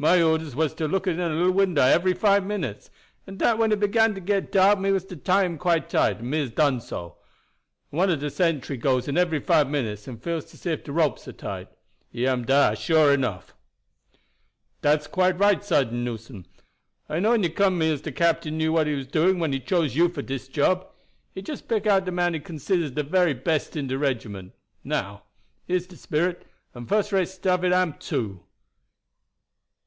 [0.00, 2.88] My orders was to look in at dat little winder ebery five minutes,
[3.26, 6.20] and dat when it began to get dark me was to tie him quite tight,
[6.20, 7.18] and me hab done so.
[7.90, 10.84] And one of de sentries goes in every five minutes and feels to see if
[10.84, 11.68] de ropes are tight.
[12.10, 13.54] He am dar, sure enough."
[14.80, 16.46] "Dat's quite right, Sergeant Newson.
[17.06, 19.06] I knew when you came to have me as de captain knew what he was
[19.06, 20.86] doing when he choose you for dis job.
[21.34, 24.54] He just pick out de man he considers de very best in de regiment.
[24.82, 25.24] Now,
[25.66, 28.44] here is de spirit; and fuss rate stuff it am, too."